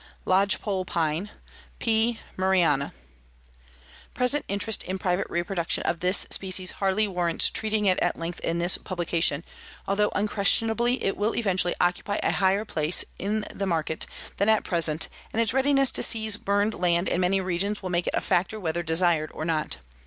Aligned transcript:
LODGEPOLE 0.25 0.83
PINE 0.85 1.29
(P. 1.77 2.19
Murrayana) 2.35 2.91
Present 4.15 4.43
interest 4.47 4.81
in 4.85 4.97
private 4.97 5.27
reproduction 5.29 5.83
of 5.83 5.99
this 5.99 6.25
species 6.31 6.71
hardly 6.71 7.07
warrants 7.07 7.51
treating 7.51 7.85
it 7.85 7.99
at 7.99 8.17
length 8.17 8.39
in 8.39 8.57
this 8.57 8.79
publication, 8.79 9.43
although 9.87 10.09
unquestionably 10.15 11.03
it 11.03 11.17
will 11.17 11.35
eventually 11.35 11.75
occupy 11.79 12.17
a 12.23 12.31
higher 12.31 12.65
place 12.65 13.05
in 13.19 13.45
the 13.53 13.67
market 13.67 14.07
than 14.37 14.49
at 14.49 14.63
present 14.63 15.07
and 15.33 15.39
its 15.39 15.53
readiness 15.53 15.91
to 15.91 16.01
seize 16.01 16.35
burned 16.35 16.73
land 16.73 17.07
in 17.07 17.21
many 17.21 17.39
regions 17.39 17.83
will 17.83 17.91
make 17.91 18.07
it 18.07 18.15
a 18.15 18.21
factor 18.21 18.59
whether 18.59 18.81
desired 18.81 19.29
or 19.35 19.45
not. 19.45 19.77